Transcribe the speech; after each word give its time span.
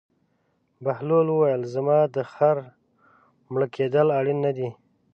بهلول 0.83 1.27
وویل: 1.31 1.63
زما 1.73 1.99
د 2.15 2.17
خر 2.33 2.57
مړه 3.51 3.67
کېدل 3.75 4.07
اړین 4.19 4.37
نه 4.45 4.51
دي. 4.57 4.69